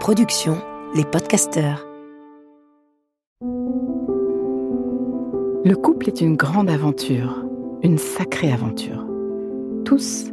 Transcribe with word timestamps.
Production, 0.00 0.56
les 0.94 1.04
podcasteurs. 1.04 1.86
Le 5.64 5.74
couple 5.74 6.08
est 6.08 6.20
une 6.20 6.36
grande 6.36 6.68
aventure, 6.68 7.44
une 7.82 7.98
sacrée 7.98 8.52
aventure. 8.52 9.06
Tous 9.84 10.30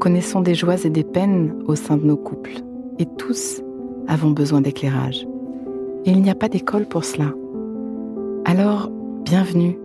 connaissons 0.00 0.40
des 0.40 0.54
joies 0.54 0.84
et 0.84 0.90
des 0.90 1.04
peines 1.04 1.54
au 1.66 1.74
sein 1.74 1.96
de 1.96 2.04
nos 2.04 2.16
couples, 2.16 2.56
et 2.98 3.06
tous 3.18 3.62
avons 4.08 4.30
besoin 4.30 4.60
d'éclairage. 4.60 5.26
Et 6.04 6.10
il 6.10 6.22
n'y 6.22 6.30
a 6.30 6.34
pas 6.34 6.48
d'école 6.48 6.86
pour 6.86 7.04
cela. 7.04 7.32
Alors, 8.44 8.90
bienvenue 9.24 9.78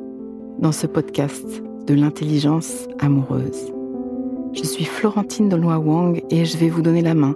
dans 0.59 0.71
ce 0.71 0.87
podcast 0.87 1.63
de 1.85 1.93
l'intelligence 1.93 2.87
amoureuse. 2.99 3.73
Je 4.53 4.63
suis 4.63 4.85
Florentine 4.85 5.49
Dolnois 5.49 5.79
Wang 5.79 6.23
et 6.29 6.45
je 6.45 6.57
vais 6.57 6.69
vous 6.69 6.81
donner 6.81 7.01
la 7.01 7.13
main 7.13 7.35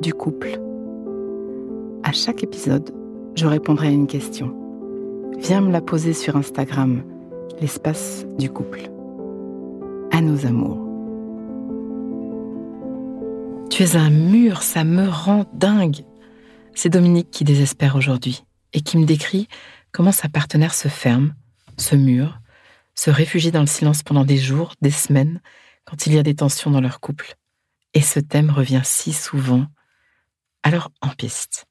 du 0.00 0.14
couple. 0.14 0.58
À 2.02 2.12
chaque 2.12 2.42
épisode, 2.42 2.90
je 3.34 3.46
répondrai 3.46 3.88
à 3.88 3.90
une 3.90 4.06
question. 4.06 4.54
Viens 5.38 5.60
me 5.60 5.72
la 5.72 5.80
poser 5.80 6.12
sur 6.12 6.36
Instagram, 6.36 7.02
l'espace 7.60 8.26
du 8.38 8.50
couple. 8.50 8.90
À 10.10 10.20
nos 10.20 10.46
amours. 10.46 10.78
Tu 13.70 13.82
es 13.82 13.96
un 13.96 14.10
mur, 14.10 14.62
ça 14.62 14.84
me 14.84 15.08
rend 15.08 15.46
dingue. 15.54 16.04
C'est 16.74 16.90
Dominique 16.90 17.30
qui 17.30 17.44
désespère 17.44 17.96
aujourd'hui 17.96 18.44
et 18.72 18.80
qui 18.80 18.98
me 18.98 19.06
décrit 19.06 19.48
comment 19.92 20.12
sa 20.12 20.28
partenaire 20.28 20.74
se 20.74 20.88
ferme, 20.88 21.34
se 21.76 21.96
mure, 21.96 22.40
se 22.94 23.10
réfugie 23.10 23.50
dans 23.50 23.60
le 23.60 23.66
silence 23.66 24.02
pendant 24.02 24.24
des 24.24 24.36
jours, 24.36 24.74
des 24.82 24.90
semaines, 24.90 25.40
quand 25.84 26.06
il 26.06 26.14
y 26.14 26.18
a 26.18 26.22
des 26.22 26.34
tensions 26.34 26.70
dans 26.70 26.80
leur 26.80 27.00
couple. 27.00 27.36
Et 27.94 28.00
ce 28.00 28.20
thème 28.20 28.50
revient 28.50 28.82
si 28.84 29.12
souvent. 29.12 29.66
Alors 30.62 30.90
en 31.00 31.08
piste. 31.08 31.66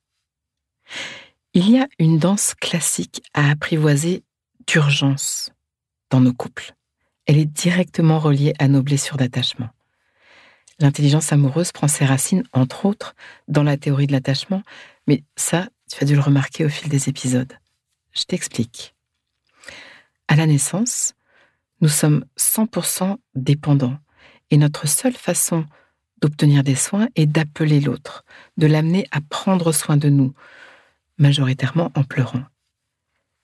Il 1.53 1.69
y 1.69 1.79
a 1.79 1.87
une 1.99 2.17
danse 2.17 2.53
classique 2.55 3.21
à 3.33 3.49
apprivoiser 3.49 4.23
d'urgence 4.67 5.51
dans 6.09 6.19
nos 6.19 6.33
couples. 6.33 6.73
Elle 7.25 7.37
est 7.37 7.45
directement 7.45 8.19
reliée 8.19 8.53
à 8.59 8.67
nos 8.67 8.81
blessures 8.81 9.17
d'attachement. 9.17 9.69
L'intelligence 10.79 11.31
amoureuse 11.31 11.71
prend 11.71 11.87
ses 11.87 12.05
racines, 12.05 12.43
entre 12.53 12.85
autres, 12.85 13.15
dans 13.47 13.63
la 13.63 13.77
théorie 13.77 14.07
de 14.07 14.11
l'attachement, 14.11 14.63
mais 15.07 15.23
ça, 15.35 15.69
tu 15.91 16.03
as 16.03 16.07
dû 16.07 16.15
le 16.15 16.21
remarquer 16.21 16.65
au 16.65 16.69
fil 16.69 16.89
des 16.89 17.07
épisodes. 17.07 17.53
Je 18.13 18.23
t'explique. 18.23 18.95
À 20.27 20.35
la 20.35 20.47
naissance, 20.47 21.13
nous 21.81 21.89
sommes 21.89 22.25
100% 22.37 23.17
dépendants 23.35 23.97
et 24.49 24.57
notre 24.57 24.87
seule 24.87 25.13
façon 25.13 25.65
d'obtenir 26.21 26.63
des 26.63 26.75
soins 26.75 27.07
est 27.15 27.25
d'appeler 27.25 27.79
l'autre, 27.79 28.23
de 28.57 28.67
l'amener 28.67 29.07
à 29.11 29.19
prendre 29.21 29.71
soin 29.71 29.97
de 29.97 30.09
nous, 30.09 30.33
majoritairement 31.17 31.91
en 31.95 32.03
pleurant. 32.03 32.43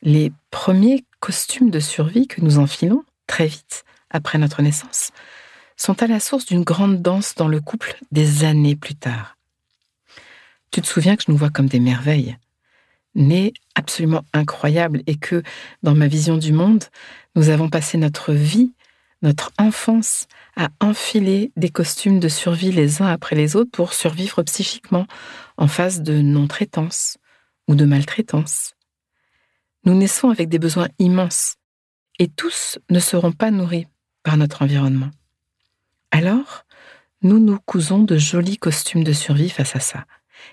Les 0.01 0.31
premiers 0.51 1.05
costumes 1.19 1.71
de 1.71 1.79
survie 1.79 2.27
que 2.27 2.41
nous 2.41 2.59
enfilons 2.59 3.03
très 3.25 3.47
vite 3.47 3.83
après 4.09 4.37
notre 4.37 4.61
naissance 4.61 5.11
sont 5.75 6.01
à 6.01 6.07
la 6.07 6.19
source 6.19 6.45
d'une 6.45 6.63
grande 6.63 7.01
danse 7.01 7.35
dans 7.35 7.47
le 7.47 7.61
couple 7.61 7.97
des 8.11 8.43
années 8.43 8.75
plus 8.75 8.95
tard. 8.95 9.37
Tu 10.71 10.81
te 10.81 10.87
souviens 10.87 11.15
que 11.15 11.23
je 11.25 11.31
nous 11.31 11.37
vois 11.37 11.49
comme 11.49 11.67
des 11.67 11.79
merveilles, 11.79 12.37
nées 13.15 13.53
absolument 13.75 14.23
incroyables 14.33 15.01
et 15.07 15.15
que, 15.15 15.43
dans 15.83 15.95
ma 15.95 16.07
vision 16.07 16.37
du 16.37 16.51
monde, 16.51 16.83
nous 17.35 17.49
avons 17.49 17.69
passé 17.69 17.97
notre 17.97 18.33
vie, 18.33 18.71
notre 19.21 19.51
enfance 19.57 20.27
à 20.55 20.69
enfiler 20.79 21.51
des 21.55 21.69
costumes 21.69 22.19
de 22.19 22.27
survie 22.27 22.71
les 22.71 23.01
uns 23.01 23.07
après 23.07 23.35
les 23.35 23.55
autres 23.55 23.71
pour 23.71 23.93
survivre 23.93 24.43
psychiquement 24.43 25.07
en 25.57 25.67
face 25.67 26.01
de 26.01 26.21
non-traitance 26.21 27.17
ou 27.67 27.75
de 27.75 27.85
maltraitance. 27.85 28.73
Nous 29.83 29.95
naissons 29.95 30.29
avec 30.29 30.49
des 30.49 30.59
besoins 30.59 30.89
immenses 30.99 31.55
et 32.19 32.27
tous 32.27 32.79
ne 32.89 32.99
seront 32.99 33.31
pas 33.31 33.51
nourris 33.51 33.87
par 34.23 34.37
notre 34.37 34.61
environnement. 34.61 35.11
Alors, 36.11 36.65
nous 37.21 37.39
nous 37.39 37.59
cousons 37.59 38.03
de 38.03 38.17
jolis 38.17 38.57
costumes 38.57 39.03
de 39.03 39.13
survie 39.13 39.49
face 39.49 39.75
à 39.75 39.79
ça. 39.79 40.05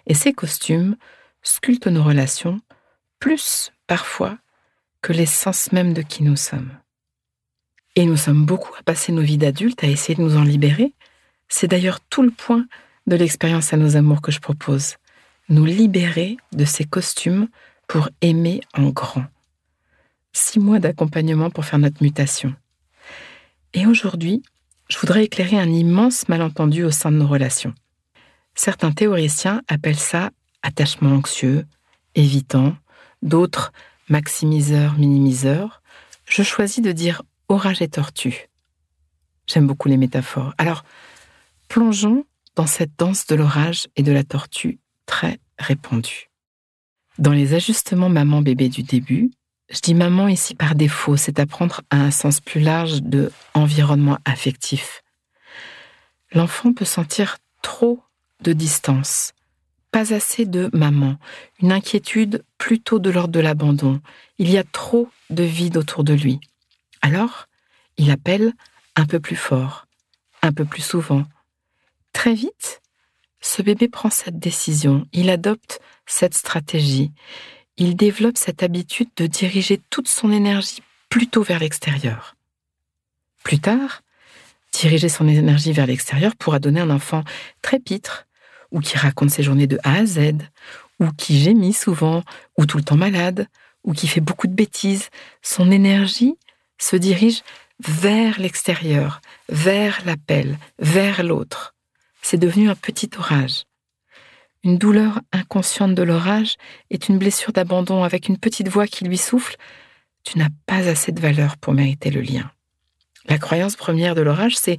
Et 0.06 0.14
ces 0.14 0.32
costumes 0.32 0.96
sculptent 1.42 1.88
nos 1.88 2.02
relations 2.02 2.60
plus, 3.19 3.72
parfois, 3.86 4.38
que 5.02 5.12
l'essence 5.12 5.72
même 5.72 5.92
de 5.92 6.02
qui 6.02 6.22
nous 6.22 6.36
sommes. 6.36 6.72
Et 7.97 8.06
nous 8.06 8.16
sommes 8.16 8.44
beaucoup 8.44 8.75
à 8.78 8.82
passer 8.82 9.12
nos 9.12 9.22
vies 9.22 9.38
d'adultes 9.38 9.84
à 9.84 9.87
essayer 9.87 10.15
de 10.15 10.22
nous 10.22 10.37
en 10.37 10.43
libérer. 10.43 10.93
C'est 11.49 11.69
d'ailleurs 11.69 12.00
tout 12.00 12.22
le 12.22 12.31
point 12.31 12.66
de 13.06 13.16
l'expérience 13.16 13.72
à 13.72 13.77
nos 13.77 13.97
amours 13.97 14.21
que 14.21 14.32
je 14.32 14.41
propose. 14.41 14.97
Nous 15.49 15.65
libérer 15.65 16.37
de 16.53 16.65
ces 16.65 16.84
costumes 16.84 17.49
pour 17.87 18.09
aimer 18.21 18.60
en 18.75 18.88
grand. 18.88 19.25
Six 20.32 20.59
mois 20.59 20.81
d'accompagnement 20.81 21.50
pour 21.50 21.65
faire 21.65 21.78
notre 21.78 22.03
mutation. 22.03 22.55
Et 23.75 23.87
aujourd'hui, 23.87 24.43
je 24.88 24.99
voudrais 24.99 25.25
éclairer 25.25 25.59
un 25.59 25.69
immense 25.69 26.28
malentendu 26.28 26.82
au 26.84 26.91
sein 26.91 27.12
de 27.12 27.19
nos 27.19 27.28
relations. 27.28 27.75
Certains 28.55 28.93
théoriciens 28.93 29.62
appellent 29.69 29.94
ça 29.97 30.31
attachement 30.62 31.11
anxieux, 31.11 31.66
évitant, 32.15 32.76
d'autres 33.22 33.72
maximiseur, 34.09 34.94
minimiseur. 34.99 35.82
Je 36.26 36.43
choisis 36.43 36.82
de 36.82 36.93
dire 36.93 37.22
orage 37.49 37.82
et 37.82 37.88
tortue. 37.88 38.49
J'aime 39.47 39.66
beaucoup 39.66 39.88
les 39.88 39.97
métaphores. 39.97 40.55
Alors, 40.59 40.84
plongeons 41.69 42.25
dans 42.56 42.66
cette 42.66 42.97
danse 42.99 43.27
de 43.27 43.34
l'orage 43.34 43.88
et 43.97 44.03
de 44.03 44.12
la 44.12 44.25
tortue 44.25 44.78
très 45.06 45.38
répandue. 45.59 46.31
Dans 47.19 47.32
les 47.32 47.55
ajustements 47.55 48.09
maman-bébé 48.09 48.69
du 48.69 48.82
début, 48.82 49.31
je 49.71 49.81
dis 49.81 49.94
maman 49.94 50.28
ici 50.28 50.55
par 50.55 50.75
défaut, 50.75 51.16
c'est 51.16 51.38
apprendre 51.38 51.82
à 51.91 51.97
un 51.97 52.10
sens 52.10 52.41
plus 52.41 52.60
large 52.60 53.03
de 53.03 53.32
environnement 53.55 54.19
affectif. 54.25 55.03
L'enfant 56.32 56.72
peut 56.72 56.84
sentir 56.84 57.38
trop 57.62 58.03
de 58.43 58.53
distance, 58.53 59.32
pas 59.91 60.12
assez 60.12 60.44
de 60.44 60.69
maman, 60.72 61.16
une 61.62 61.72
inquiétude 61.72 62.44
plutôt 62.59 62.99
de 62.99 63.11
l'ordre 63.11 63.32
de 63.32 63.41
l'abandon. 63.41 64.00
Il 64.38 64.50
y 64.50 64.59
a 64.59 64.65
trop 64.65 65.09
de 65.31 65.44
vide 65.44 65.76
autour 65.76 66.03
de 66.03 66.15
lui. 66.15 66.41
Alors, 67.04 67.48
il 67.98 68.10
appelle 68.10 68.54
un 68.97 69.04
peu 69.04 69.20
plus 69.20 69.37
fort, 69.37 69.87
un 70.41 70.54
peu 70.54 70.65
plus 70.65 70.81
souvent. 70.81 71.25
Très 72.15 72.32
vite, 72.32 72.81
ce 73.42 73.60
bébé 73.60 73.88
prend 73.91 74.09
cette 74.09 74.38
décision, 74.38 75.06
il 75.12 75.28
adopte 75.28 75.81
cette 76.06 76.32
stratégie, 76.32 77.12
il 77.76 77.94
développe 77.94 78.38
cette 78.38 78.62
habitude 78.62 79.10
de 79.16 79.26
diriger 79.26 79.82
toute 79.91 80.09
son 80.09 80.32
énergie 80.32 80.82
plutôt 81.10 81.43
vers 81.43 81.59
l'extérieur. 81.59 82.37
Plus 83.43 83.60
tard, 83.60 84.00
diriger 84.72 85.10
son 85.10 85.28
énergie 85.28 85.72
vers 85.72 85.87
l'extérieur 85.87 86.34
pourra 86.34 86.59
donner 86.59 86.81
un 86.81 86.88
enfant 86.88 87.22
très 87.60 87.81
pitre, 87.81 88.26
ou 88.70 88.81
qui 88.81 88.96
raconte 88.96 89.28
ses 89.28 89.43
journées 89.43 89.67
de 89.67 89.78
A 89.84 89.96
à 89.96 90.06
Z, 90.06 90.38
ou 91.00 91.11
qui 91.12 91.38
gémit 91.38 91.75
souvent, 91.75 92.23
ou 92.56 92.64
tout 92.64 92.78
le 92.78 92.82
temps 92.82 92.96
malade, 92.96 93.46
ou 93.82 93.93
qui 93.93 94.08
fait 94.08 94.23
beaucoup 94.23 94.46
de 94.46 94.55
bêtises. 94.55 95.11
Son 95.43 95.70
énergie 95.70 96.38
se 96.79 96.97
dirige 96.97 97.43
vers 97.81 98.41
l'extérieur, 98.41 99.21
vers 99.49 100.05
l'appel, 100.05 100.59
vers 100.79 101.23
l'autre. 101.23 101.75
C'est 102.23 102.38
devenu 102.38 102.71
un 102.71 102.75
petit 102.75 103.11
orage. 103.19 103.65
Une 104.62 104.79
douleur 104.79 105.21
inconsciente 105.32 105.94
de 105.94 106.03
l'orage 106.03 106.56
est 106.91 107.09
une 107.09 107.19
blessure 107.19 107.53
d'abandon 107.53 108.03
avec 108.03 108.29
une 108.29 108.38
petite 108.38 108.69
voix 108.69 108.87
qui 108.87 109.05
lui 109.05 109.19
souffle 109.19 109.56
Tu 110.23 110.38
n'as 110.38 110.49
pas 110.67 110.88
assez 110.88 111.12
de 111.12 111.21
valeur 111.21 111.59
pour 111.59 111.75
mériter 111.75 112.11
le 112.11 112.23
lien. 112.23 112.50
La 113.26 113.38
croyance 113.38 113.76
première 113.76 114.15
de 114.15 114.23
l'orage, 114.23 114.56
c'est 114.56 114.79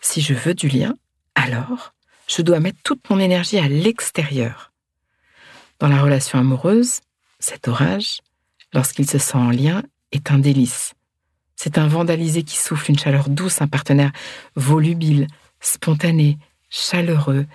Si 0.00 0.20
je 0.20 0.34
veux 0.34 0.54
du 0.54 0.68
lien, 0.68 0.94
alors 1.34 1.94
je 2.28 2.42
dois 2.42 2.60
mettre 2.60 2.78
toute 2.82 3.08
mon 3.10 3.18
énergie 3.18 3.58
à 3.58 3.68
l'extérieur. 3.68 4.72
Dans 5.78 5.88
la 5.88 6.00
relation 6.00 6.38
amoureuse, 6.38 7.00
cet 7.38 7.68
orage, 7.68 8.20
lorsqu'il 8.72 9.08
se 9.08 9.18
sent 9.18 9.36
en 9.36 9.50
lien, 9.50 9.82
est 10.12 10.30
un 10.30 10.38
délice. 10.38 10.94
C'est 11.64 11.78
un 11.78 11.86
vandalisé 11.86 12.42
qui 12.42 12.56
souffle 12.56 12.90
une 12.90 12.98
chaleur 12.98 13.28
douce, 13.28 13.62
un 13.62 13.68
partenaire 13.68 14.10
volubile, 14.56 15.28
spontané, 15.60 16.36
chaleureux, 16.70 17.46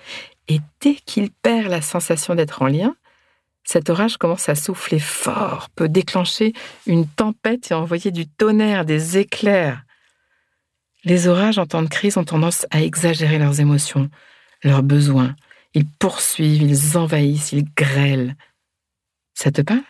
et 0.48 0.60
dès 0.80 0.94
qu'il 0.94 1.30
perd 1.30 1.66
la 1.66 1.82
sensation 1.82 2.34
d'être 2.34 2.62
en 2.62 2.68
lien, 2.68 2.96
Cet 3.68 3.90
orage 3.90 4.16
commence 4.16 4.48
à 4.48 4.54
souffler 4.54 4.98
fort, 4.98 5.68
peut 5.68 5.90
déclencher 5.90 6.54
une 6.86 7.06
tempête 7.06 7.70
et 7.70 7.74
envoyer 7.74 8.10
du 8.10 8.26
tonnerre, 8.26 8.86
des 8.86 9.18
éclairs. 9.18 9.82
Les 11.04 11.28
orages 11.28 11.58
en 11.58 11.66
temps 11.66 11.82
de 11.82 11.88
crise 11.88 12.16
ont 12.16 12.24
tendance 12.24 12.64
à 12.70 12.80
exagérer 12.80 13.38
leurs 13.38 13.60
émotions, 13.60 14.08
leurs 14.62 14.82
besoins. 14.82 15.36
Ils 15.74 15.86
poursuivent, 15.86 16.62
ils 16.62 16.96
envahissent, 16.96 17.52
ils 17.52 17.66
grêlent. 17.74 18.36
Ça 19.34 19.52
te 19.52 19.60
parle? 19.60 19.84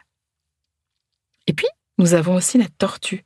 Et 1.47 1.53
puis, 1.53 1.69
nous 1.99 2.15
avons 2.15 2.35
aussi 2.35 2.59
la 2.59 2.67
tortue. 2.67 3.25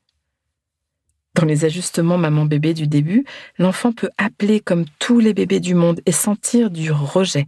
Dans 1.34 1.46
les 1.46 1.64
ajustements 1.64 2.18
maman-bébé 2.18 2.74
du 2.74 2.86
début, 2.86 3.24
l'enfant 3.58 3.92
peut 3.92 4.10
appeler 4.18 4.60
comme 4.60 4.84
tous 4.98 5.18
les 5.18 5.32
bébés 5.32 5.60
du 5.60 5.74
monde 5.74 6.00
et 6.04 6.12
sentir 6.12 6.70
du 6.70 6.92
rejet. 6.92 7.46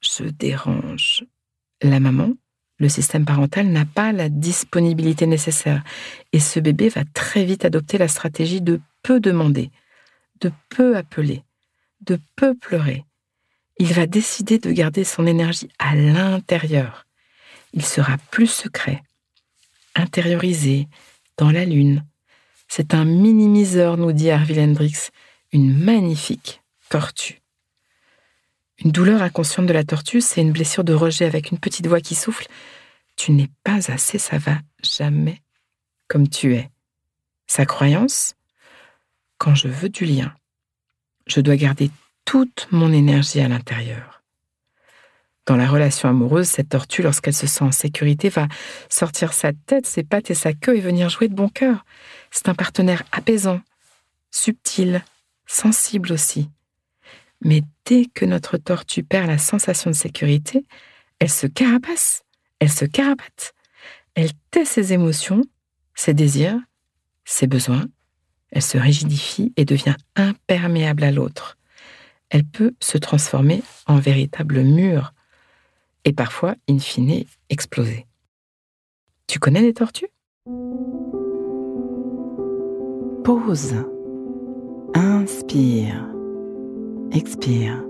Je 0.00 0.24
dérange. 0.24 1.24
La 1.82 1.98
maman, 1.98 2.32
le 2.78 2.88
système 2.88 3.24
parental 3.24 3.66
n'a 3.66 3.84
pas 3.84 4.12
la 4.12 4.28
disponibilité 4.28 5.26
nécessaire 5.26 5.82
et 6.32 6.40
ce 6.40 6.60
bébé 6.60 6.88
va 6.88 7.04
très 7.12 7.44
vite 7.44 7.64
adopter 7.64 7.98
la 7.98 8.08
stratégie 8.08 8.60
de 8.60 8.80
peu 9.02 9.20
demander, 9.20 9.70
de 10.40 10.52
peu 10.68 10.96
appeler, 10.96 11.42
de 12.02 12.18
peu 12.36 12.54
pleurer. 12.54 13.04
Il 13.78 13.92
va 13.92 14.06
décider 14.06 14.58
de 14.58 14.70
garder 14.70 15.02
son 15.02 15.26
énergie 15.26 15.68
à 15.78 15.96
l'intérieur. 15.96 17.06
Il 17.72 17.84
sera 17.84 18.16
plus 18.30 18.46
secret, 18.46 19.02
intériorisé, 19.96 20.86
dans 21.36 21.50
la 21.50 21.64
lune, 21.64 22.04
c'est 22.76 22.92
un 22.92 23.04
minimiseur, 23.04 23.96
nous 23.96 24.10
dit 24.10 24.32
Harville 24.32 24.58
Hendrix, 24.58 25.10
une 25.52 25.72
magnifique 25.72 26.60
tortue. 26.88 27.40
Une 28.78 28.90
douleur 28.90 29.22
inconsciente 29.22 29.66
de 29.66 29.72
la 29.72 29.84
tortue, 29.84 30.20
c'est 30.20 30.40
une 30.40 30.50
blessure 30.50 30.82
de 30.82 30.92
rejet 30.92 31.24
avec 31.24 31.52
une 31.52 31.60
petite 31.60 31.86
voix 31.86 32.00
qui 32.00 32.16
souffle. 32.16 32.48
Tu 33.14 33.30
n'es 33.30 33.48
pas 33.62 33.92
assez, 33.92 34.18
ça 34.18 34.38
va 34.38 34.58
jamais 34.82 35.40
comme 36.08 36.28
tu 36.28 36.56
es. 36.56 36.68
Sa 37.46 37.64
croyance, 37.64 38.34
quand 39.38 39.54
je 39.54 39.68
veux 39.68 39.88
du 39.88 40.04
lien, 40.04 40.34
je 41.28 41.40
dois 41.40 41.54
garder 41.54 41.92
toute 42.24 42.66
mon 42.72 42.92
énergie 42.92 43.38
à 43.38 43.46
l'intérieur. 43.46 44.23
Dans 45.46 45.56
la 45.56 45.68
relation 45.68 46.08
amoureuse, 46.08 46.48
cette 46.48 46.70
tortue, 46.70 47.02
lorsqu'elle 47.02 47.34
se 47.34 47.46
sent 47.46 47.64
en 47.64 47.72
sécurité, 47.72 48.30
va 48.30 48.48
sortir 48.88 49.34
sa 49.34 49.52
tête, 49.52 49.86
ses 49.86 50.02
pattes 50.02 50.30
et 50.30 50.34
sa 50.34 50.54
queue 50.54 50.76
et 50.76 50.80
venir 50.80 51.10
jouer 51.10 51.28
de 51.28 51.34
bon 51.34 51.48
cœur. 51.48 51.84
C'est 52.30 52.48
un 52.48 52.54
partenaire 52.54 53.02
apaisant, 53.12 53.60
subtil, 54.30 55.04
sensible 55.46 56.12
aussi. 56.12 56.48
Mais 57.42 57.62
dès 57.84 58.06
que 58.06 58.24
notre 58.24 58.56
tortue 58.56 59.02
perd 59.02 59.26
la 59.28 59.38
sensation 59.38 59.90
de 59.90 59.96
sécurité, 59.96 60.64
elle 61.18 61.30
se 61.30 61.46
carapace, 61.46 62.24
elle 62.58 62.72
se 62.72 62.86
carapate. 62.86 63.54
Elle 64.14 64.32
tait 64.50 64.64
ses 64.64 64.92
émotions, 64.92 65.42
ses 65.94 66.14
désirs, 66.14 66.58
ses 67.24 67.46
besoins. 67.46 67.86
Elle 68.50 68.62
se 68.62 68.78
rigidifie 68.78 69.52
et 69.56 69.64
devient 69.64 69.96
imperméable 70.16 71.04
à 71.04 71.10
l'autre. 71.10 71.58
Elle 72.30 72.44
peut 72.44 72.74
se 72.80 72.96
transformer 72.98 73.62
en 73.86 73.98
véritable 73.98 74.62
mur 74.62 75.13
et 76.04 76.12
parfois, 76.12 76.54
in 76.68 76.78
fine, 76.78 77.24
exploser. 77.50 78.06
Tu 79.26 79.38
connais 79.38 79.62
les 79.62 79.72
tortues? 79.72 80.08
Pause. 83.24 83.74
Inspire. 84.94 86.08
Expire. 87.10 87.82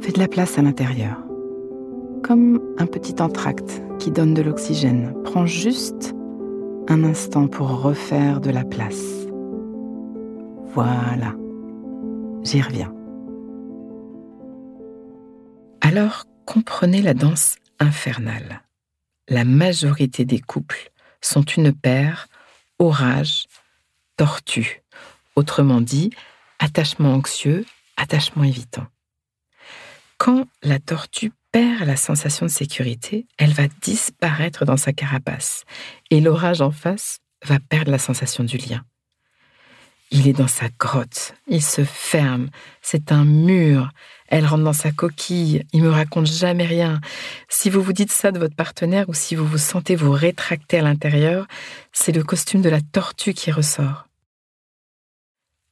Fais 0.00 0.12
de 0.12 0.18
la 0.18 0.28
place 0.28 0.58
à 0.58 0.62
l'intérieur. 0.62 1.24
Comme 2.22 2.60
un 2.78 2.86
petit 2.86 3.20
entracte 3.20 3.82
qui 3.98 4.10
donne 4.10 4.34
de 4.34 4.42
l'oxygène. 4.42 5.14
Prends 5.24 5.46
juste 5.46 6.14
un 6.88 7.04
instant 7.04 7.48
pour 7.48 7.82
refaire 7.82 8.40
de 8.40 8.50
la 8.50 8.64
place. 8.64 9.26
Voilà. 10.74 11.34
J'y 12.42 12.60
reviens. 12.60 12.92
Alors 15.92 16.22
comprenez 16.46 17.02
la 17.02 17.14
danse 17.14 17.56
infernale. 17.80 18.62
La 19.26 19.44
majorité 19.44 20.24
des 20.24 20.38
couples 20.38 20.92
sont 21.20 21.42
une 21.42 21.72
paire 21.72 22.28
orage, 22.78 23.46
tortue. 24.16 24.84
Autrement 25.34 25.80
dit, 25.80 26.10
attachement 26.60 27.12
anxieux, 27.12 27.66
attachement 27.96 28.44
évitant. 28.44 28.86
Quand 30.16 30.46
la 30.62 30.78
tortue 30.78 31.32
perd 31.50 31.84
la 31.84 31.96
sensation 31.96 32.46
de 32.46 32.52
sécurité, 32.52 33.26
elle 33.36 33.52
va 33.52 33.66
disparaître 33.82 34.64
dans 34.64 34.76
sa 34.76 34.92
carapace 34.92 35.64
et 36.10 36.20
l'orage 36.20 36.60
en 36.60 36.70
face 36.70 37.18
va 37.44 37.58
perdre 37.58 37.90
la 37.90 37.98
sensation 37.98 38.44
du 38.44 38.58
lien. 38.58 38.84
Il 40.10 40.26
est 40.26 40.32
dans 40.32 40.48
sa 40.48 40.68
grotte, 40.78 41.34
il 41.46 41.62
se 41.62 41.84
ferme, 41.84 42.50
c'est 42.82 43.12
un 43.12 43.24
mur, 43.24 43.90
elle 44.26 44.44
rentre 44.44 44.64
dans 44.64 44.72
sa 44.72 44.90
coquille, 44.90 45.64
il 45.72 45.82
me 45.82 45.90
raconte 45.90 46.26
jamais 46.26 46.66
rien. 46.66 47.00
Si 47.48 47.70
vous 47.70 47.80
vous 47.80 47.92
dites 47.92 48.10
ça 48.10 48.32
de 48.32 48.38
votre 48.38 48.56
partenaire 48.56 49.08
ou 49.08 49.14
si 49.14 49.36
vous 49.36 49.46
vous 49.46 49.58
sentez 49.58 49.94
vous 49.94 50.10
rétracter 50.10 50.78
à 50.78 50.82
l'intérieur, 50.82 51.46
c'est 51.92 52.12
le 52.12 52.24
costume 52.24 52.60
de 52.60 52.68
la 52.68 52.80
tortue 52.80 53.34
qui 53.34 53.52
ressort. 53.52 54.08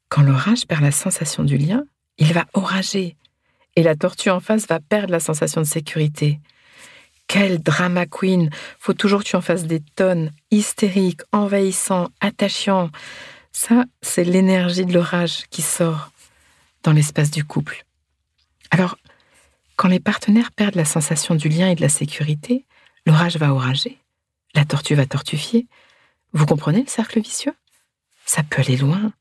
Quand 0.09 0.23
l'orage 0.23 0.67
perd 0.67 0.83
la 0.83 0.93
sensation 0.93 1.43
du 1.43 1.57
lien, 1.57 1.85
il 2.17 2.33
va 2.33 2.47
orager, 2.55 3.17
et 3.77 3.83
la 3.83 3.95
tortue 3.95 4.31
en 4.31 4.41
face 4.41 4.67
va 4.67 4.81
perdre 4.81 5.13
la 5.13 5.21
sensation 5.21 5.61
de 5.61 5.67
sécurité. 5.67 6.41
Quel 7.29 7.63
drama 7.63 8.07
queen 8.07 8.51
Faut 8.79 8.95
toujours 8.95 9.21
que 9.21 9.29
tu 9.29 9.37
en 9.37 9.41
fasses 9.41 9.67
des 9.67 9.81
tonnes, 9.81 10.33
hystériques, 10.51 11.21
envahissants, 11.31 12.09
attachants. 12.21 12.91
Ça, 13.53 13.85
c'est 14.03 14.25
l'énergie 14.25 14.85
de 14.85 14.93
l'orage 14.93 15.47
qui 15.51 15.63
sort 15.63 16.11
dans 16.83 16.93
l'espace 16.93 17.31
du 17.31 17.45
couple. 17.45 17.85
Alors, 18.71 18.97
quand 19.77 19.89
les 19.89 20.01
partenaires 20.01 20.53
perdent 20.53 20.75
la 20.75 20.85
sensation 20.85 21.35
du 21.35 21.49
lien 21.49 21.71
et 21.71 21.75
de 21.75 21.81
la 21.81 21.89
sécurité, 21.89 22.67
l'orage 23.07 23.37
va 23.37 23.53
orager, 23.53 23.99
la 24.55 24.65
tortue 24.65 24.95
va 24.95 25.07
tortufier. 25.07 25.67
Vous 26.33 26.47
comprenez 26.47 26.83
le 26.83 26.89
cercle 26.89 27.21
vicieux? 27.21 27.55
Ça 28.27 28.43
peut 28.43 28.61
aller 28.61 28.77
loin. 28.77 29.13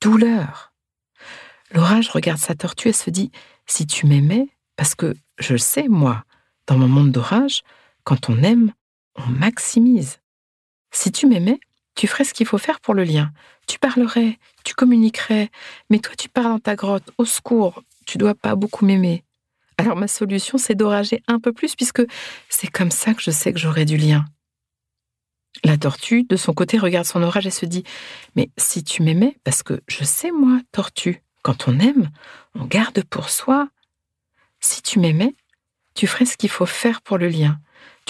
Douleur. 0.00 0.72
L'orage 1.72 2.08
regarde 2.08 2.38
sa 2.38 2.54
tortue 2.54 2.88
et 2.88 2.92
se 2.92 3.10
dit 3.10 3.30
Si 3.66 3.86
tu 3.86 4.06
m'aimais, 4.06 4.48
parce 4.76 4.94
que 4.94 5.16
je 5.38 5.56
sais, 5.56 5.88
moi, 5.88 6.24
dans 6.66 6.78
mon 6.78 6.88
monde 6.88 7.12
d'orage, 7.12 7.62
quand 8.04 8.30
on 8.30 8.42
aime, 8.42 8.72
on 9.16 9.26
maximise. 9.26 10.20
Si 10.90 11.12
tu 11.12 11.26
m'aimais, 11.26 11.60
tu 12.00 12.06
ferais 12.06 12.24
ce 12.24 12.32
qu'il 12.32 12.46
faut 12.46 12.56
faire 12.56 12.80
pour 12.80 12.94
le 12.94 13.04
lien. 13.04 13.30
Tu 13.66 13.78
parlerais, 13.78 14.38
tu 14.64 14.72
communiquerais, 14.72 15.50
mais 15.90 15.98
toi 15.98 16.14
tu 16.16 16.30
pars 16.30 16.44
dans 16.44 16.58
ta 16.58 16.74
grotte, 16.74 17.10
au 17.18 17.26
secours, 17.26 17.82
tu 18.06 18.16
dois 18.16 18.34
pas 18.34 18.54
beaucoup 18.54 18.86
m'aimer. 18.86 19.22
Alors 19.76 19.96
ma 19.96 20.08
solution, 20.08 20.56
c'est 20.56 20.74
d'orager 20.74 21.22
un 21.28 21.38
peu 21.38 21.52
plus, 21.52 21.76
puisque 21.76 22.00
c'est 22.48 22.68
comme 22.68 22.90
ça 22.90 23.12
que 23.12 23.20
je 23.20 23.30
sais 23.30 23.52
que 23.52 23.58
j'aurai 23.58 23.84
du 23.84 23.98
lien. 23.98 24.24
La 25.62 25.76
tortue, 25.76 26.24
de 26.24 26.36
son 26.36 26.54
côté, 26.54 26.78
regarde 26.78 27.04
son 27.04 27.22
orage 27.22 27.46
et 27.46 27.50
se 27.50 27.66
dit 27.66 27.84
Mais 28.34 28.48
si 28.56 28.82
tu 28.82 29.02
m'aimais, 29.02 29.36
parce 29.44 29.62
que 29.62 29.82
je 29.86 30.02
sais, 30.02 30.30
moi, 30.30 30.58
tortue, 30.72 31.22
quand 31.42 31.68
on 31.68 31.78
aime, 31.80 32.08
on 32.54 32.64
garde 32.64 33.04
pour 33.04 33.28
soi. 33.28 33.68
Si 34.58 34.80
tu 34.80 35.00
m'aimais, 35.00 35.34
tu 35.94 36.06
ferais 36.06 36.24
ce 36.24 36.38
qu'il 36.38 36.48
faut 36.48 36.64
faire 36.64 37.02
pour 37.02 37.18
le 37.18 37.28
lien 37.28 37.60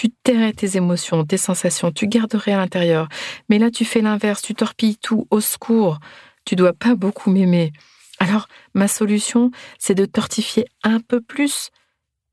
tu 0.01 0.09
tairais 0.09 0.55
tes 0.55 0.79
émotions, 0.79 1.27
tes 1.27 1.37
sensations, 1.37 1.93
tu 1.93 2.07
garderais 2.07 2.53
à 2.53 2.57
l'intérieur. 2.57 3.11
Mais 3.51 3.59
là, 3.59 3.71
tu 3.71 3.85
fais 3.85 4.01
l'inverse, 4.01 4.41
tu 4.41 4.55
torpilles 4.55 4.97
tout, 4.97 5.27
au 5.31 5.43
secours. 5.43 5.99
Tu 6.47 6.57
dois 6.57 6.73
pas 6.73 6.95
beaucoup 6.95 7.31
m'aimer. 7.31 7.75
Alors, 8.19 8.49
ma 8.73 8.89
solution, 8.89 9.51
c'est 9.79 9.95
de 9.95 10.07
tortifier 10.07 10.65
un 10.85 11.01
peu 11.01 11.21
plus, 11.21 11.69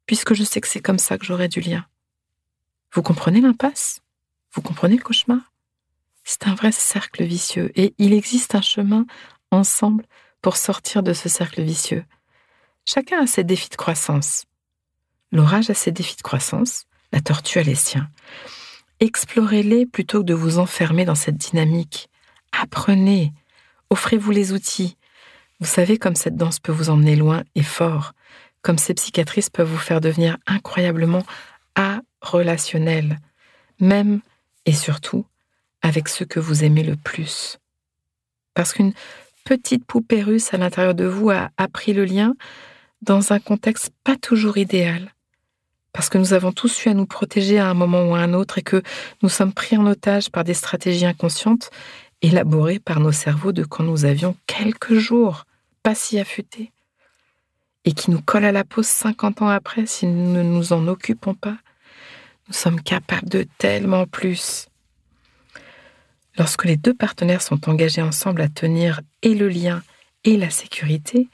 puisque 0.05 0.33
je 0.33 0.45
sais 0.45 0.61
que 0.61 0.67
c'est 0.69 0.79
comme 0.79 0.97
ça 0.97 1.17
que 1.17 1.25
j'aurai 1.25 1.49
du 1.49 1.59
lien. 1.59 1.85
Vous 2.93 3.01
comprenez 3.01 3.41
l'impasse? 3.41 3.99
Vous 4.53 4.61
comprenez 4.61 4.95
le 4.95 5.03
cauchemar? 5.03 5.51
C'est 6.23 6.47
un 6.47 6.55
vrai 6.55 6.71
cercle 6.71 7.25
vicieux, 7.25 7.73
et 7.75 7.93
il 7.97 8.13
existe 8.13 8.55
un 8.55 8.61
chemin 8.61 9.05
ensemble 9.51 10.05
pour 10.41 10.55
sortir 10.55 11.03
de 11.03 11.11
ce 11.11 11.27
cercle 11.27 11.63
vicieux. 11.63 12.05
Chacun 12.85 13.23
a 13.23 13.27
ses 13.27 13.43
défis 13.43 13.67
de 13.67 13.75
croissance. 13.75 14.45
L'orage 15.33 15.69
a 15.69 15.73
ses 15.73 15.91
défis 15.91 16.15
de 16.15 16.21
croissance, 16.21 16.86
la 17.11 17.21
tortue 17.21 17.59
a 17.59 17.63
les 17.63 17.75
siens. 17.75 18.09
Explorez-les 18.99 19.85
plutôt 19.85 20.19
que 20.19 20.25
de 20.25 20.33
vous 20.33 20.57
enfermer 20.59 21.05
dans 21.05 21.15
cette 21.15 21.37
dynamique. 21.37 22.09
Apprenez, 22.51 23.31
offrez-vous 23.89 24.31
les 24.31 24.53
outils. 24.53 24.97
Vous 25.59 25.67
savez 25.67 25.97
comme 25.97 26.15
cette 26.15 26.35
danse 26.35 26.59
peut 26.59 26.71
vous 26.71 26.89
emmener 26.89 27.15
loin 27.15 27.43
et 27.55 27.63
fort, 27.63 28.13
comme 28.61 28.77
ces 28.77 28.93
psychiatrices 28.93 29.49
peuvent 29.49 29.69
vous 29.69 29.77
faire 29.77 30.01
devenir 30.01 30.37
incroyablement 30.45 31.23
relationnel, 32.21 33.19
même 33.79 34.21
et 34.65 34.73
surtout 34.73 35.25
avec 35.81 36.09
ceux 36.09 36.25
que 36.25 36.39
vous 36.39 36.63
aimez 36.63 36.83
le 36.83 36.95
plus. 36.95 37.59
Parce 38.53 38.73
qu'une 38.73 38.93
petite 39.45 39.85
poupée 39.85 40.23
russe 40.23 40.53
à 40.53 40.57
l'intérieur 40.57 40.95
de 40.95 41.05
vous 41.05 41.29
a 41.29 41.51
appris 41.57 41.93
le 41.93 42.05
lien 42.05 42.33
dans 43.01 43.31
un 43.31 43.39
contexte 43.39 43.91
pas 44.03 44.17
toujours 44.17 44.57
idéal 44.57 45.13
parce 45.97 46.09
que 46.09 46.19
nous 46.19 46.33
avons 46.33 46.51
tous 46.51 46.85
eu 46.85 46.89
à 46.89 46.93
nous 46.93 47.07
protéger 47.07 47.57
à 47.57 47.67
un 47.67 47.73
moment 47.73 48.03
ou 48.03 48.13
à 48.13 48.19
un 48.19 48.35
autre 48.35 48.59
et 48.59 48.61
que 48.61 48.83
nous 49.23 49.29
sommes 49.29 49.51
pris 49.51 49.77
en 49.77 49.87
otage 49.87 50.29
par 50.29 50.43
des 50.43 50.53
stratégies 50.53 51.07
inconscientes 51.07 51.71
élaborées 52.21 52.77
par 52.77 52.99
nos 52.99 53.11
cerveaux 53.11 53.51
de 53.51 53.63
quand 53.63 53.83
nous 53.83 54.05
avions 54.05 54.37
quelques 54.45 54.93
jours, 54.93 55.45
pas 55.81 55.95
si 55.95 56.19
affûtés, 56.19 56.71
et 57.83 57.93
qui 57.93 58.11
nous 58.11 58.21
collent 58.21 58.45
à 58.45 58.51
la 58.51 58.63
peau 58.63 58.83
50 58.83 59.41
ans 59.41 59.49
après 59.49 59.87
si 59.87 60.05
nous 60.05 60.33
ne 60.33 60.43
nous 60.43 60.71
en 60.71 60.87
occupons 60.87 61.33
pas. 61.33 61.57
Nous 62.47 62.53
sommes 62.53 62.79
capables 62.79 63.29
de 63.29 63.47
tellement 63.57 64.05
plus. 64.05 64.67
Lorsque 66.37 66.65
les 66.65 66.77
deux 66.77 66.93
partenaires 66.93 67.41
sont 67.41 67.67
engagés 67.67 68.03
ensemble 68.03 68.43
à 68.43 68.49
tenir 68.49 69.01
et 69.23 69.33
le 69.33 69.49
lien 69.49 69.81
et 70.25 70.37
la 70.37 70.51
sécurité, 70.51 71.27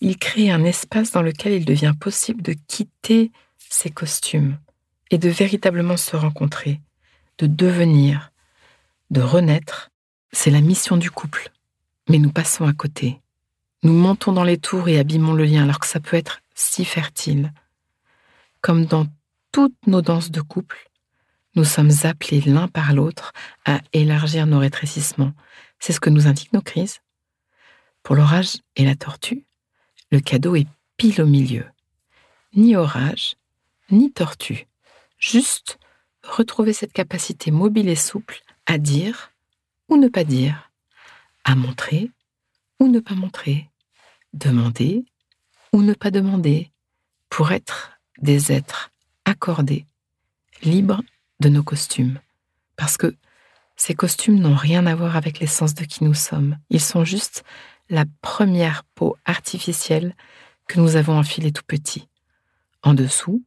ils 0.00 0.16
créent 0.16 0.50
un 0.50 0.64
espace 0.64 1.10
dans 1.10 1.20
lequel 1.20 1.52
il 1.52 1.66
devient 1.66 1.92
possible 2.00 2.40
de 2.40 2.54
quitter 2.66 3.30
ses 3.70 3.90
costumes 3.90 4.58
et 5.10 5.18
de 5.18 5.28
véritablement 5.28 5.96
se 5.96 6.16
rencontrer, 6.16 6.80
de 7.38 7.46
devenir, 7.46 8.32
de 9.10 9.20
renaître. 9.20 9.90
C'est 10.32 10.50
la 10.50 10.60
mission 10.60 10.96
du 10.96 11.10
couple. 11.10 11.50
Mais 12.08 12.18
nous 12.18 12.30
passons 12.30 12.66
à 12.66 12.72
côté. 12.72 13.20
Nous 13.82 13.92
montons 13.92 14.32
dans 14.32 14.44
les 14.44 14.58
tours 14.58 14.88
et 14.88 14.98
abîmons 14.98 15.32
le 15.32 15.44
lien 15.44 15.64
alors 15.64 15.80
que 15.80 15.86
ça 15.86 16.00
peut 16.00 16.16
être 16.16 16.40
si 16.54 16.84
fertile. 16.84 17.52
Comme 18.60 18.86
dans 18.86 19.06
toutes 19.52 19.86
nos 19.86 20.02
danses 20.02 20.30
de 20.30 20.40
couple, 20.40 20.90
nous 21.54 21.64
sommes 21.64 21.92
appelés 22.04 22.40
l'un 22.42 22.68
par 22.68 22.92
l'autre 22.92 23.32
à 23.64 23.80
élargir 23.92 24.46
nos 24.46 24.58
rétrécissements. 24.58 25.32
C'est 25.78 25.92
ce 25.92 26.00
que 26.00 26.10
nous 26.10 26.26
indiquent 26.26 26.52
nos 26.52 26.62
crises. 26.62 27.00
Pour 28.02 28.14
l'orage 28.14 28.58
et 28.76 28.84
la 28.84 28.94
tortue, 28.94 29.44
le 30.10 30.20
cadeau 30.20 30.54
est 30.54 30.68
pile 30.96 31.22
au 31.22 31.26
milieu. 31.26 31.64
Ni 32.54 32.76
orage, 32.76 33.36
ni 33.90 34.12
tortue. 34.12 34.66
Juste 35.18 35.78
retrouver 36.22 36.72
cette 36.72 36.92
capacité 36.92 37.50
mobile 37.50 37.88
et 37.88 37.96
souple 37.96 38.42
à 38.66 38.78
dire 38.78 39.32
ou 39.88 39.96
ne 39.96 40.08
pas 40.08 40.24
dire, 40.24 40.70
à 41.44 41.54
montrer 41.54 42.10
ou 42.80 42.88
ne 42.88 43.00
pas 43.00 43.14
montrer, 43.14 43.70
demander 44.32 45.04
ou 45.72 45.82
ne 45.82 45.94
pas 45.94 46.10
demander, 46.10 46.70
pour 47.28 47.52
être 47.52 47.92
des 48.18 48.52
êtres 48.52 48.90
accordés, 49.24 49.86
libres 50.62 51.02
de 51.40 51.48
nos 51.48 51.62
costumes, 51.62 52.18
parce 52.76 52.96
que 52.96 53.14
ces 53.76 53.94
costumes 53.94 54.38
n'ont 54.38 54.54
rien 54.54 54.86
à 54.86 54.94
voir 54.94 55.16
avec 55.16 55.38
l'essence 55.38 55.74
de 55.74 55.84
qui 55.84 56.04
nous 56.04 56.14
sommes. 56.14 56.56
Ils 56.70 56.80
sont 56.80 57.04
juste 57.04 57.44
la 57.90 58.04
première 58.22 58.84
peau 58.94 59.16
artificielle 59.24 60.14
que 60.66 60.80
nous 60.80 60.96
avons 60.96 61.18
enfilée 61.18 61.52
tout 61.52 61.62
petit. 61.66 62.08
En 62.82 62.94
dessous, 62.94 63.42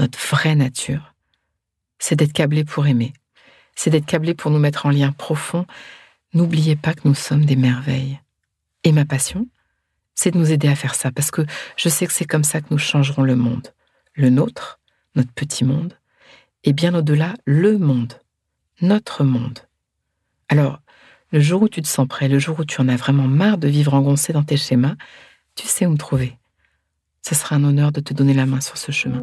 notre 0.00 0.18
vraie 0.18 0.54
nature, 0.54 1.14
c'est 1.98 2.16
d'être 2.16 2.32
câblé 2.32 2.64
pour 2.64 2.86
aimer, 2.86 3.12
c'est 3.76 3.90
d'être 3.90 4.06
câblé 4.06 4.32
pour 4.32 4.50
nous 4.50 4.58
mettre 4.58 4.86
en 4.86 4.90
lien 4.90 5.12
profond. 5.12 5.66
N'oubliez 6.32 6.74
pas 6.74 6.94
que 6.94 7.06
nous 7.06 7.14
sommes 7.14 7.44
des 7.44 7.56
merveilles. 7.56 8.18
Et 8.82 8.92
ma 8.92 9.04
passion, 9.04 9.46
c'est 10.14 10.30
de 10.30 10.38
nous 10.38 10.52
aider 10.52 10.68
à 10.68 10.74
faire 10.74 10.94
ça, 10.94 11.12
parce 11.12 11.30
que 11.30 11.42
je 11.76 11.90
sais 11.90 12.06
que 12.06 12.14
c'est 12.14 12.24
comme 12.24 12.44
ça 12.44 12.62
que 12.62 12.68
nous 12.70 12.78
changerons 12.78 13.22
le 13.22 13.36
monde. 13.36 13.74
Le 14.14 14.30
nôtre, 14.30 14.80
notre 15.16 15.32
petit 15.32 15.64
monde, 15.64 15.98
et 16.64 16.72
bien 16.72 16.94
au-delà, 16.94 17.34
le 17.44 17.78
monde, 17.78 18.14
notre 18.80 19.22
monde. 19.22 19.58
Alors, 20.48 20.80
le 21.30 21.40
jour 21.40 21.62
où 21.62 21.68
tu 21.68 21.82
te 21.82 21.88
sens 21.88 22.08
prêt, 22.08 22.28
le 22.28 22.38
jour 22.38 22.58
où 22.58 22.64
tu 22.64 22.80
en 22.80 22.88
as 22.88 22.96
vraiment 22.96 23.28
marre 23.28 23.58
de 23.58 23.68
vivre 23.68 23.92
engoncé 23.92 24.32
dans 24.32 24.44
tes 24.44 24.56
schémas, 24.56 24.96
tu 25.54 25.66
sais 25.66 25.84
où 25.84 25.90
me 25.90 25.98
trouver. 25.98 26.38
Ce 27.20 27.34
sera 27.34 27.56
un 27.56 27.64
honneur 27.64 27.92
de 27.92 28.00
te 28.00 28.14
donner 28.14 28.34
la 28.34 28.46
main 28.46 28.62
sur 28.62 28.78
ce 28.78 28.92
chemin. 28.92 29.22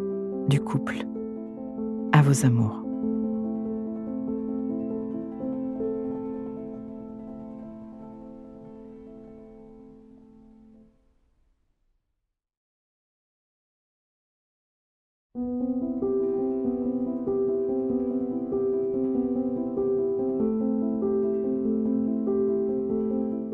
du 0.51 0.59
couple. 0.59 0.97
À 2.11 2.21
vos 2.21 2.45
amours. 2.45 2.83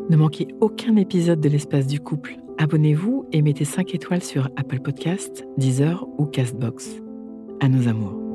Ne 0.10 0.16
manquez 0.16 0.48
aucun 0.62 0.96
épisode 0.96 1.40
de 1.40 1.48
l'espace 1.48 1.86
du 1.86 2.00
couple. 2.00 2.38
Abonnez-vous 2.58 3.26
et 3.32 3.42
mettez 3.42 3.66
5 3.66 3.94
étoiles 3.94 4.24
sur 4.24 4.50
Apple 4.56 4.80
Podcasts, 4.80 5.46
Deezer 5.58 6.08
ou 6.18 6.26
Castbox. 6.26 6.98
À 7.60 7.70
nos 7.70 7.88
amours. 7.88 8.27